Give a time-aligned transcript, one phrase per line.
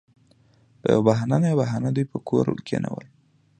[0.81, 3.05] پـه يـوه بهـانـه نـه يـوه بهـانـه دوي پـه کـور کېـنول.